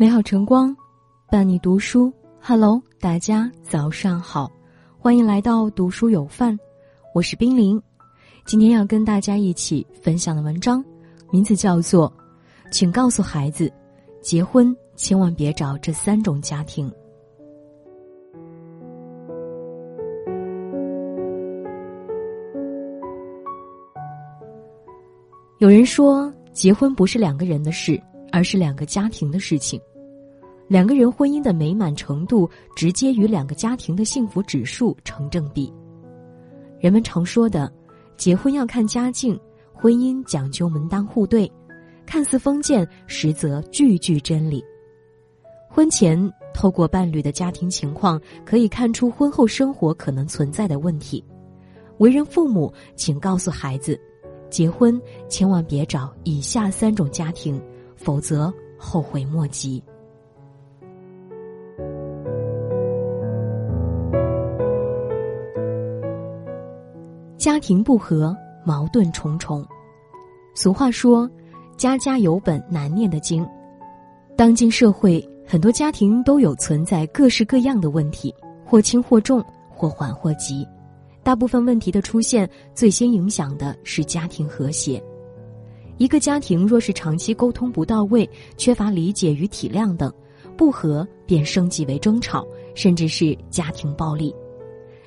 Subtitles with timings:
[0.00, 0.76] 美好晨光，
[1.28, 2.12] 伴你读书。
[2.40, 4.48] Hello，大家早上好，
[4.96, 6.56] 欢迎来到读书有范，
[7.12, 7.82] 我是冰凌。
[8.46, 10.84] 今天要跟大家一起分享的文章，
[11.32, 12.08] 名字叫做
[12.70, 13.72] 《请告诉孩子，
[14.20, 16.88] 结婚千万别找这三种家庭》。
[25.58, 28.00] 有人说，结婚不是两个人的事，
[28.32, 29.80] 而是两个家庭的事情。
[30.66, 35.72] 两个人婚姻的美满程度，直接与两个家庭的幸福指数成正比。
[36.78, 37.72] 人们常说的
[38.16, 39.38] “结婚要看家境，
[39.72, 41.50] 婚姻讲究门当户对”，
[42.04, 44.62] 看似封建，实则句句真理。
[45.70, 51.24] 婚前透过伴侣的家庭情况，可以看出婚后生活可能存在的问题。
[51.98, 53.98] 为人父母，请告诉孩子，
[54.50, 57.60] 结婚千万别找以下三种家庭，
[57.98, 59.82] 否则后悔莫及。
[67.36, 69.66] 家庭不和，矛盾重重。
[70.54, 71.28] 俗话说
[71.76, 73.46] ：“家家有本难念的经。”
[74.36, 80.66] 当今社会，很多家庭都有存在各式各样的问题，或轻或重，或缓或急。
[81.22, 85.02] 大部分问题的出现，最先影响的是家庭和谐。
[85.98, 90.12] 一个家庭若是长期沟通不到位，缺乏理解与体谅等，
[90.56, 94.34] 不和便升级为争吵，甚至是家庭暴力。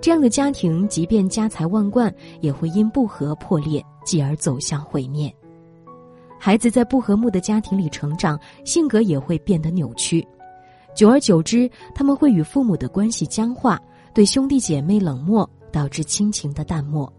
[0.00, 5.34] 这样的家庭，即便家财万贯，也会因不和破裂，继而走向毁灭。
[6.38, 10.26] 孩子在不和睦的家庭里成长，性格也会变得扭曲。
[10.94, 13.80] 久而久之，他们会与父母的关系僵化，
[14.12, 17.10] 对兄弟姐妹冷漠，导致亲情的淡漠。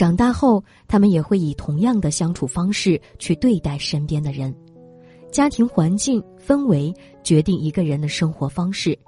[0.00, 4.50] 长大后，他们也会以同样的相处方式去对待身边的人。
[5.30, 6.90] 家庭环境氛围
[7.22, 8.98] 决定一个人的生活方式，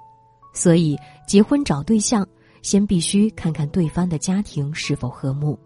[0.53, 0.95] 所以
[1.27, 2.23] 结婚找对象。
[2.61, 5.57] 先必须看看对方的家庭是否和睦，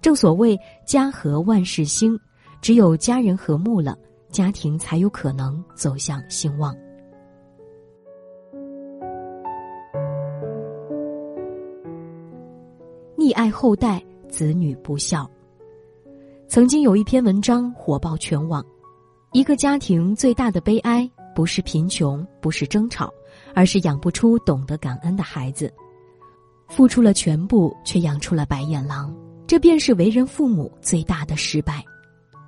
[0.00, 2.18] 正所谓家和万事兴，
[2.62, 3.94] 只有家人和睦了，
[4.30, 6.74] 家庭才有可能走向兴旺。
[13.18, 15.28] 溺爱后代，子女不孝。
[16.48, 18.64] 曾经有一篇文章火爆全网，
[19.32, 23.12] 一个家庭最大的悲哀不是贫穷，不是争吵，
[23.54, 25.72] 而是养不出懂得感恩的孩子。
[26.68, 29.14] 付出了全部，却养出了白眼狼，
[29.46, 31.84] 这便是为人父母最大的失败。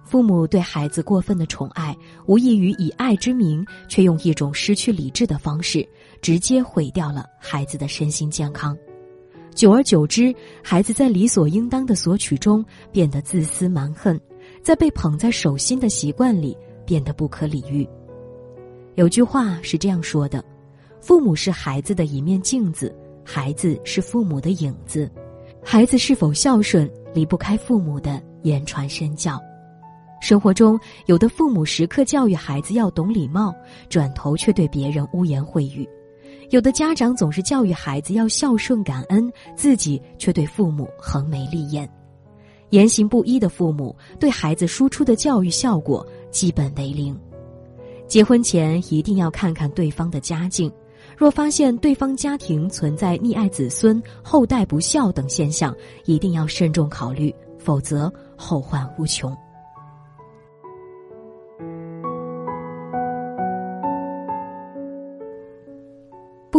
[0.04, 5.88] 父母对孩子过分的宠爱，无异于以爱之名，却用一种失去理智的方式，
[6.21, 8.76] 直接毁掉了孩子的身心健康。
[9.54, 14.18] 久而久之，孩子在理所应当的索取中变得自私蛮横，
[14.62, 17.88] 在被捧在手心的习惯里变得不可理喻。
[18.94, 20.44] 有句话是这样说的
[21.00, 25.08] ：“父母是孩子的一面镜子。”孩子是父母的影子，
[25.62, 29.41] 孩子是否孝顺离不开父母的言传身教。
[30.20, 33.54] 生活中，有的父母时刻教育孩子要懂礼貌，
[33.88, 35.86] 转头却对别人污言秽语；
[36.52, 41.88] 有的家长总是教育孩子要孝顺感恩，自己却对父母横眉立眼。
[42.68, 47.18] 言行不一的父母对孩子输出的教育效果基本为零。
[48.06, 50.70] 结婚前一定要看看对方的家境。
[51.16, 55.74] 若发现对方家庭存在溺爱子孙、后代不孝等现象，
[56.04, 59.34] 一定要慎重考虑，否则后患无穷。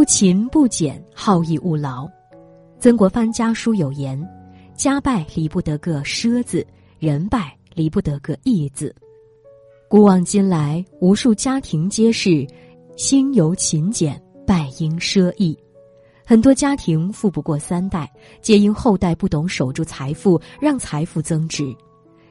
[0.06, 2.10] 勤不俭，好逸恶劳。
[2.80, 4.22] 曾国藩家书有言
[4.76, 6.66] ：“家败离不得个奢字，
[7.00, 8.94] 人败离不得个义字。”
[9.90, 12.46] 古往今来，无数家庭皆是
[12.98, 14.20] 心由勤俭。
[14.46, 15.58] 败因奢逸，
[16.26, 21.74] 很多家庭富不过三代，皆因后代不懂守住财富，让财富增值。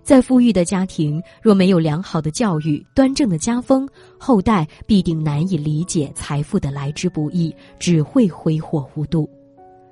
[0.03, 3.89] 在富裕的家庭，若没有良好的教育、端正的家风，
[4.19, 9.31] 后代必定难以理解财富的来之不易，只会挥霍无度。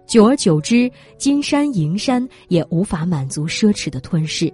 [0.07, 4.53] 久而久之，金山银山也无法满足奢侈的吞噬。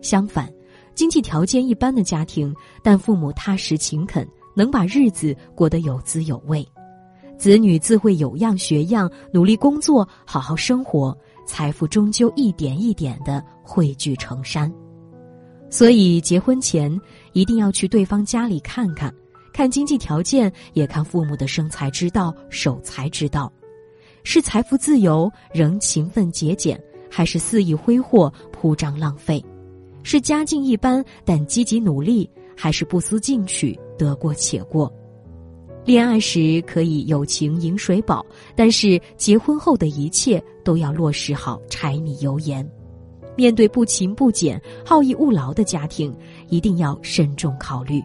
[0.00, 0.50] 相反，
[0.94, 6.66] 经济条件一般的家庭，但父母踏实勤恳，能把日子过得有滋有味。
[7.36, 11.14] 子女自会有样学样，努力工作，好好生活，
[11.46, 14.72] 财富终究一点一点的汇聚成山。
[15.74, 17.00] 所以，结婚前
[17.32, 19.12] 一定要去对方家里看看，
[19.52, 23.52] 看经济条件，也看父母的生财之道、守财之道，
[24.22, 26.80] 是财富自由仍勤奋节俭，
[27.10, 29.44] 还是肆意挥霍、铺张浪费？
[30.04, 34.88] 是家境一般但积极努力，还是不思进取、得过且过？
[35.84, 38.24] 恋爱时可以友情饮水饱，
[38.54, 42.64] 但是结婚后的一切都要落实好柴米油盐。
[43.36, 46.16] 面对不勤不俭、好逸恶劳的家庭，
[46.48, 48.02] 一定要慎重考虑。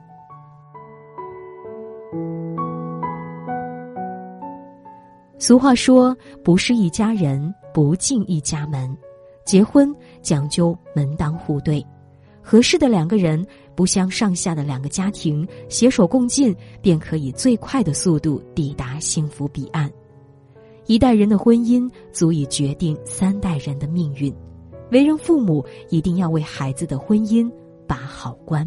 [5.38, 8.96] 俗话说：“不是一家人，不进一家门。”
[9.46, 9.92] 结婚
[10.22, 11.84] 讲究门当户对，
[12.42, 13.44] 合适的两个人，
[13.74, 19.90] 不相上下的两个家庭携手共进，便可以最快的速度抵达幸福彼岸。
[20.86, 24.32] 一代人的婚姻足以决定三代人的命运，
[24.92, 27.52] 为人父母一定要为孩子的婚姻
[27.88, 28.64] 把好关。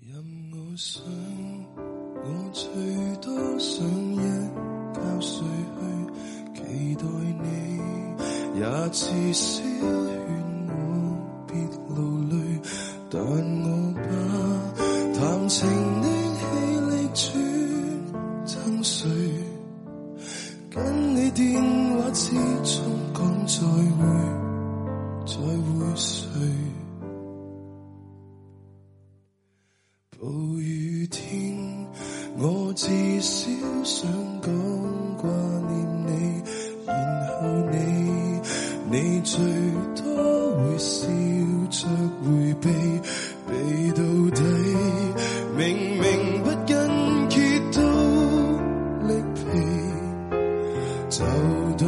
[0.00, 0.16] 任
[0.52, 1.02] 我想，
[2.24, 2.66] 我最
[3.22, 4.18] 多想一
[4.92, 5.46] 觉睡
[6.54, 7.02] 去，期待
[7.42, 9.62] 你也至少。
[33.26, 33.50] 少
[33.82, 34.08] 想
[34.40, 34.54] 讲
[35.16, 35.28] 挂
[35.68, 35.74] 念
[36.06, 36.10] 你，
[36.86, 36.94] 然
[37.40, 37.42] 后
[37.72, 37.76] 你，
[38.88, 39.34] 你最
[39.96, 40.04] 多
[40.54, 41.08] 会笑
[41.70, 41.88] 着
[42.22, 42.68] 回避，
[43.48, 44.00] 避到
[44.30, 44.40] 底，
[45.56, 45.66] 明
[45.98, 46.04] 明
[46.44, 47.34] 不跟结
[47.72, 47.82] 到
[49.08, 49.40] 力疲，
[51.10, 51.24] 就
[51.78, 51.84] 当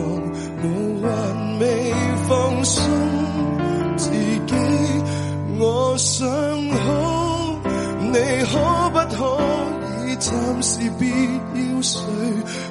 [0.60, 0.66] 我
[1.04, 1.08] 还
[1.60, 1.62] 未
[2.28, 2.76] 放松
[3.96, 4.52] 自己，
[5.60, 6.37] 我想。
[10.28, 11.98] 暂时别要谁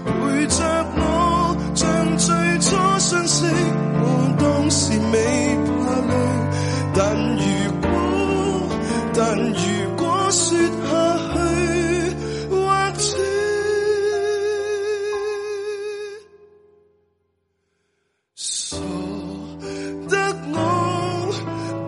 [0.05, 0.11] 陪
[0.45, 0.61] 着
[0.95, 2.69] 我，像最初
[2.99, 3.45] 相识，
[3.99, 4.05] 我
[4.37, 5.15] 当时未
[5.65, 5.69] 怕
[6.07, 6.13] 累。
[6.93, 7.01] 但
[7.35, 7.41] 如
[7.81, 7.89] 果，
[9.15, 9.55] 但如
[9.97, 10.39] 果说
[10.85, 10.93] 下
[11.33, 11.35] 去，
[12.51, 12.55] 或
[12.93, 13.01] 者
[18.35, 18.77] 傻
[20.07, 20.13] 得
[20.53, 20.55] 我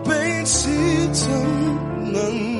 [0.04, 0.08] 彼
[0.44, 0.58] 此
[1.12, 1.22] 怎
[2.12, 2.59] 能？